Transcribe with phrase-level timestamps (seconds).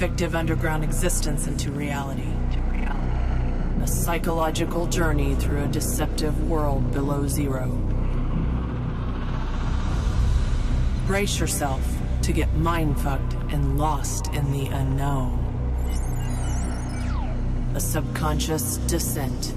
[0.00, 2.32] Fictive underground existence into reality.
[3.82, 7.66] A psychological journey through a deceptive world below zero.
[11.06, 11.86] Brace yourself
[12.22, 15.36] to get mind-fucked and lost in the unknown.
[17.74, 19.52] A subconscious descent.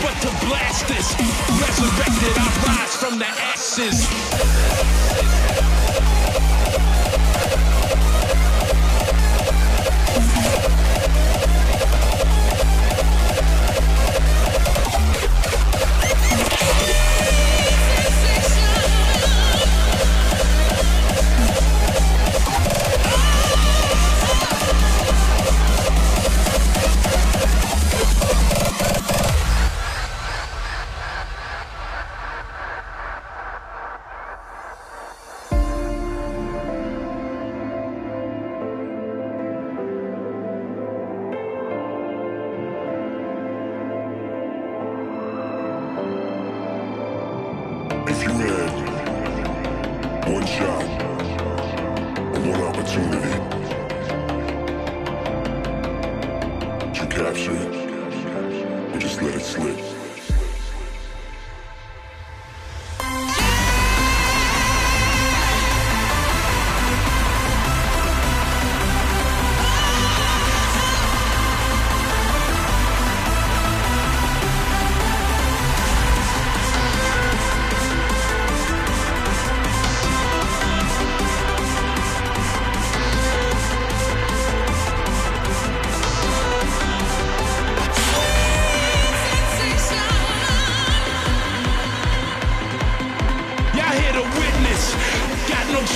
[0.00, 1.14] but to blast this.
[1.60, 5.35] Resurrected, I rise from the ashes.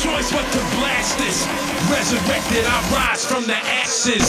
[0.03, 1.47] choice but to blast this.
[1.91, 4.25] Resurrected, I rise from the ashes.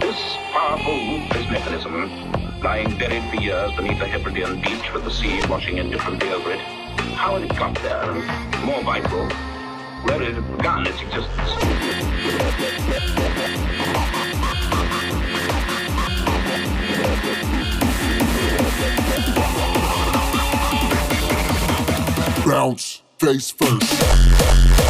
[0.00, 2.10] This powerful root-based mechanism,
[2.60, 6.60] lying buried for years beneath the Hebridean beach with the sea washing indifferently over it,
[7.16, 9.26] how it got there, and more vital,
[10.04, 11.54] where it began its existence.
[22.44, 24.89] Bounce face first.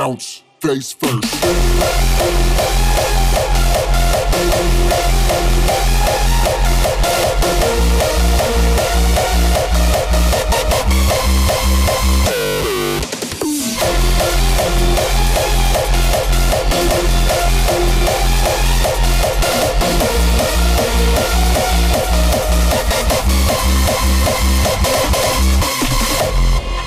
[0.00, 1.30] bounce face first.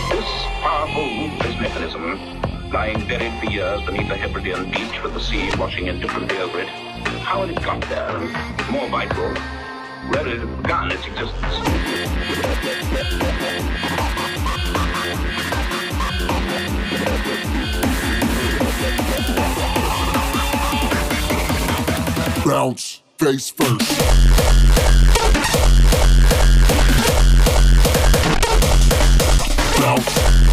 [0.09, 0.29] This
[0.63, 1.27] powerful
[1.61, 6.59] mechanism lying buried for years beneath a Hebridean beach with the sea washing indifferently over
[6.59, 6.67] it.
[7.21, 9.29] How it got there, and more vital,
[10.09, 11.59] where it had begun its existence.
[22.43, 23.99] Bounce, face first.
[29.79, 30.52] Bounce.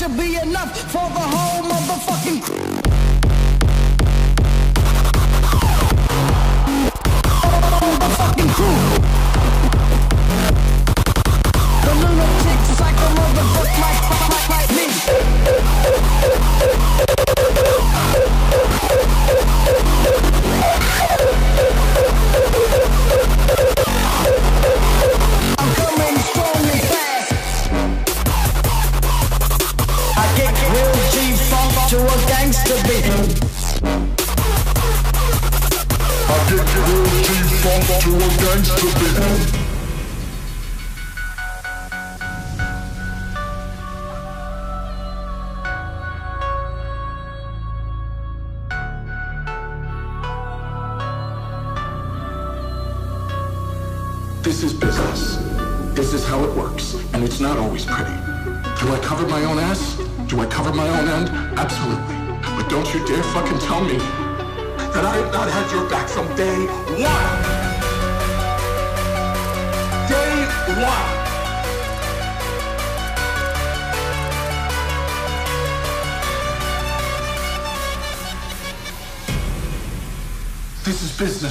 [0.00, 2.56] should be enough for the whole motherfucking crew.
[7.82, 8.80] Motherfucking crew.
[11.84, 14.79] The lunatic psycho motherfucker like, like, like, like.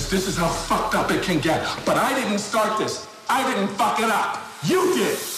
[0.10, 1.62] this is how fucked up it can get.
[1.86, 3.08] But I didn't start this.
[3.30, 4.43] I didn't fuck it up.
[4.63, 5.29] You did.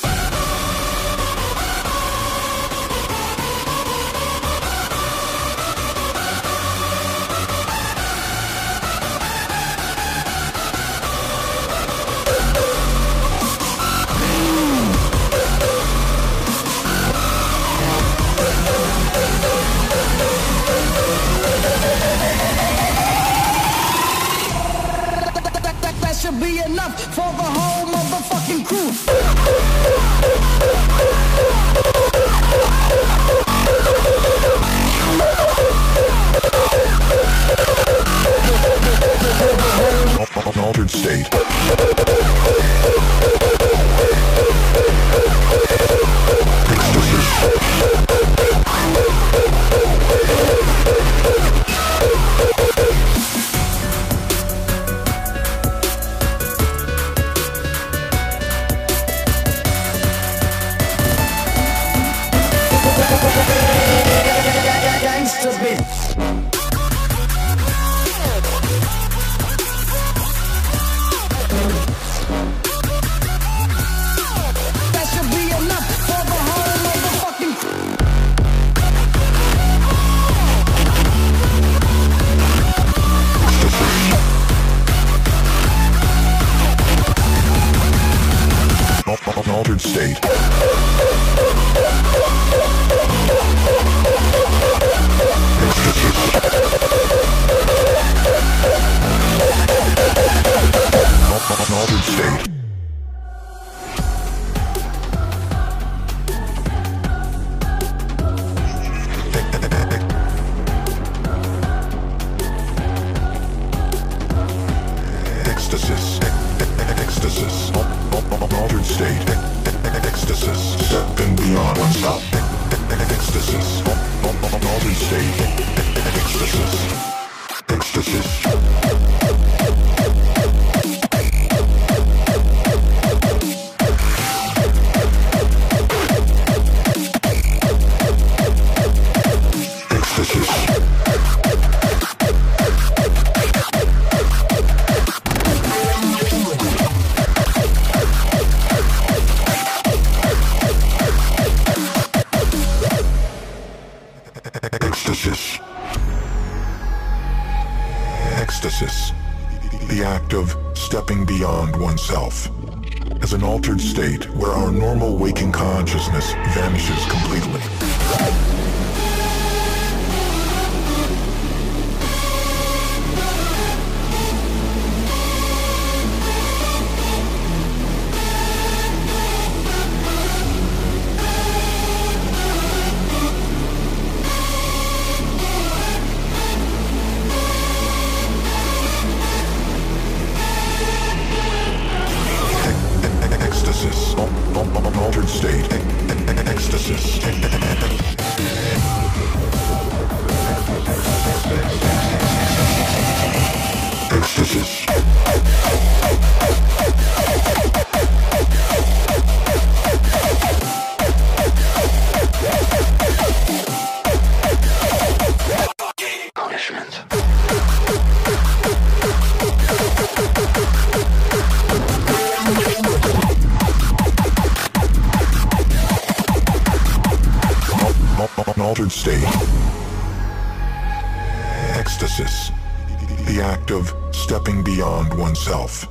[233.36, 235.88] The act of stepping beyond oneself.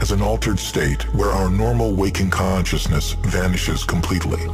[0.00, 4.46] As an altered state where our normal waking consciousness vanishes completely,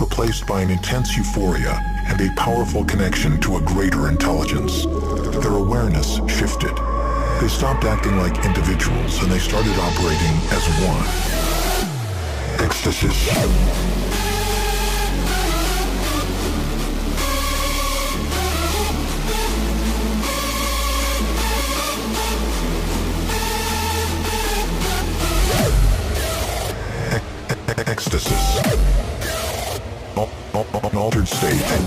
[0.00, 1.74] replaced by an intense euphoria
[2.06, 4.84] and a powerful connection to a greater intelligence.
[5.42, 6.76] Their awareness shifted.
[7.40, 11.04] They stopped acting like individuals and they started operating as one.
[12.64, 14.13] Ecstasis.
[31.52, 31.84] State.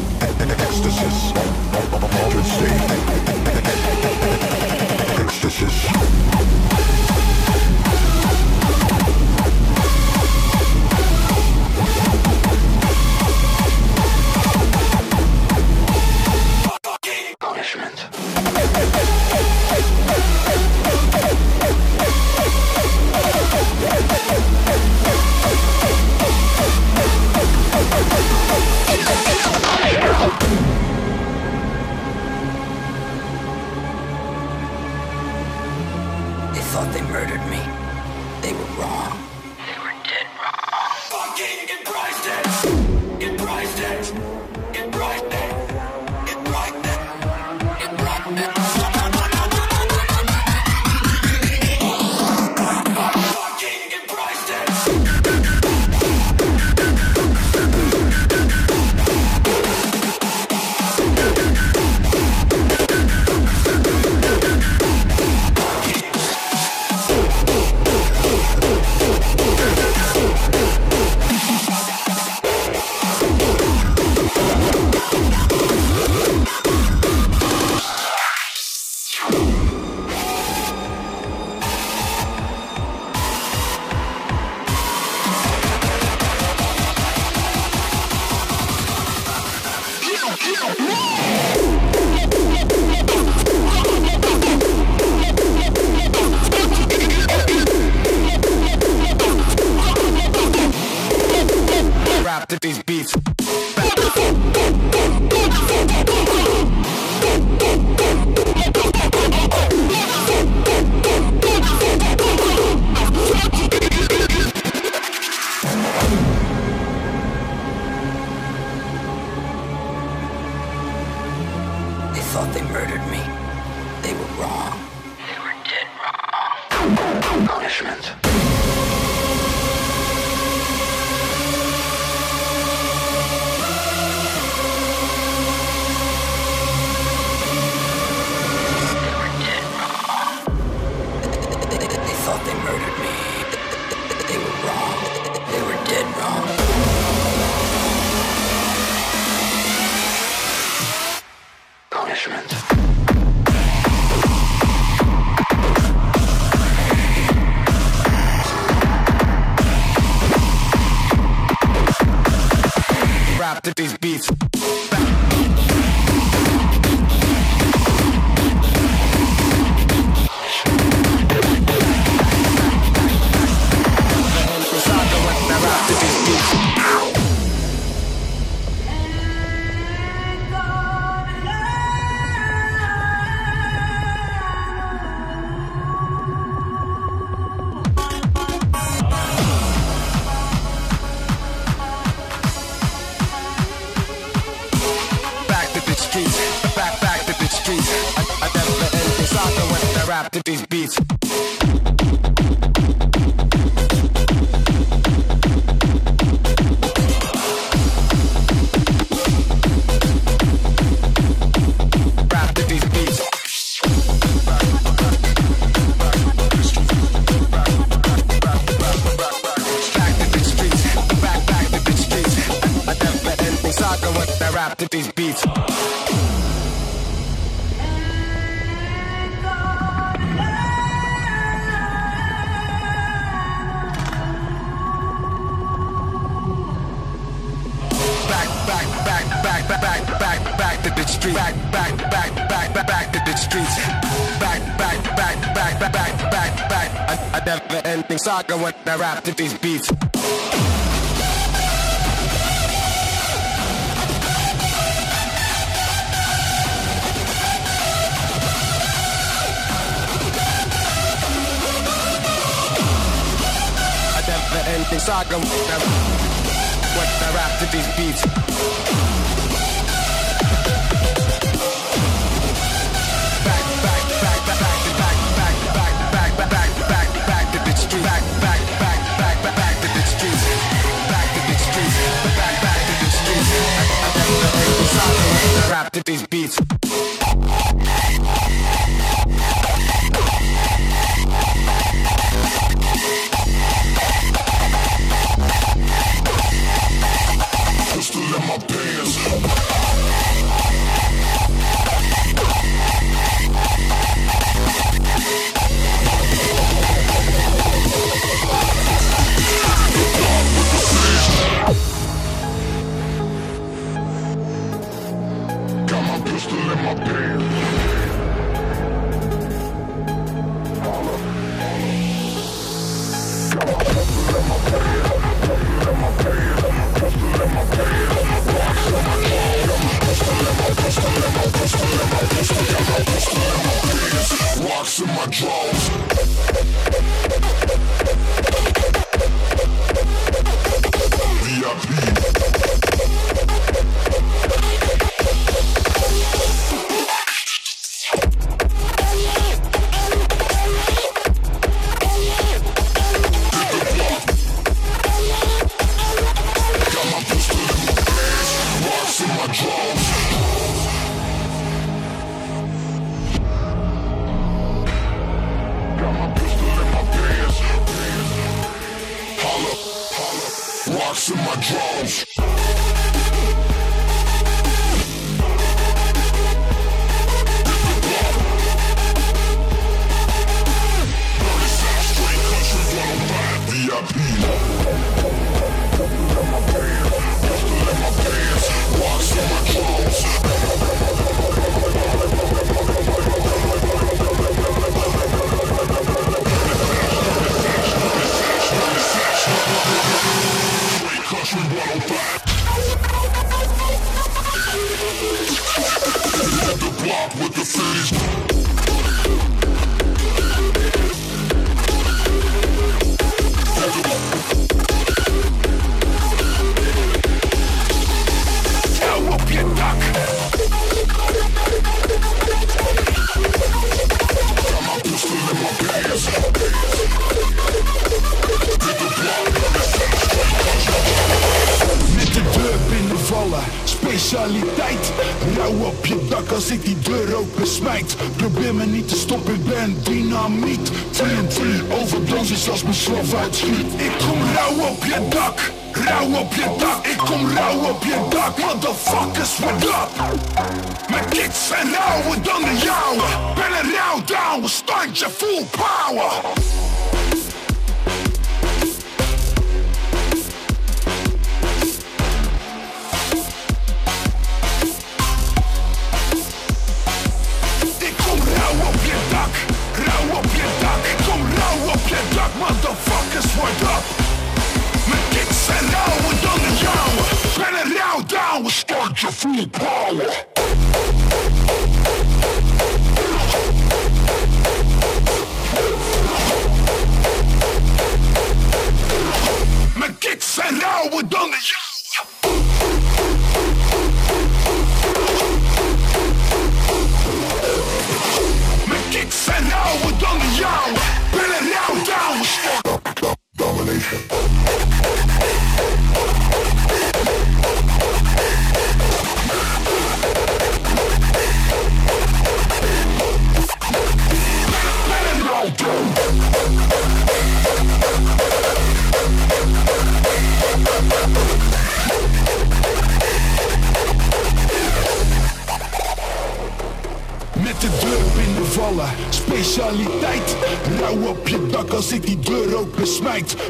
[285.77, 286.76] trapped to these beats.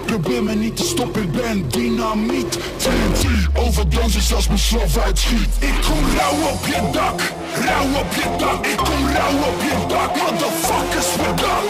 [0.05, 2.59] Probeer me niet te stoppen, ben dynamiet.
[2.77, 5.49] TNT, overdosis als mijn slof uitschiet.
[5.59, 7.21] Ik kom rauw op je dak,
[7.65, 8.65] rauw op je dak.
[8.65, 11.63] Ik kom rauw op je dak, motherfuckers, we dan?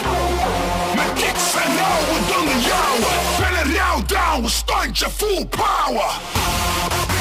[0.96, 3.12] Mijn kicks zijn rauwer dan de jouwe.
[3.40, 7.17] Ben een rauw down, standje full power.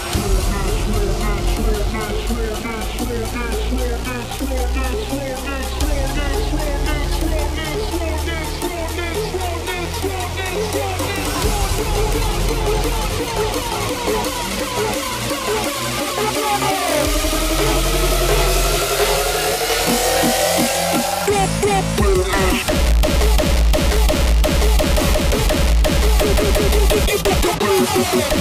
[0.00, 0.27] It's
[28.14, 28.37] Yeah.